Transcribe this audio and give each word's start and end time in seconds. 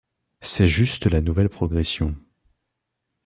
C'est 0.39 0.67
juste 0.67 1.05
la 1.05 1.21
nouvelle 1.21 1.47
progression. 1.49 2.15